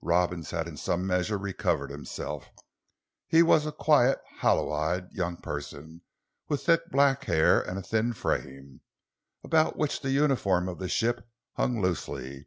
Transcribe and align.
Robins 0.00 0.52
had 0.52 0.66
in 0.66 0.78
some 0.78 1.06
measure 1.06 1.36
recovered 1.36 1.90
himself. 1.90 2.48
He 3.26 3.42
was 3.42 3.66
a 3.66 3.72
quiet, 3.72 4.18
hollow 4.38 4.72
eyed 4.72 5.12
young 5.12 5.36
person, 5.36 6.00
with 6.48 6.64
thick 6.64 6.90
black 6.90 7.24
hair 7.24 7.60
and 7.60 7.78
a 7.78 7.82
thin 7.82 8.14
frame, 8.14 8.80
about 9.44 9.76
which 9.76 10.00
the 10.00 10.12
uniform 10.12 10.66
of 10.66 10.78
the 10.78 10.88
ship 10.88 11.28
hung 11.56 11.82
loosely. 11.82 12.46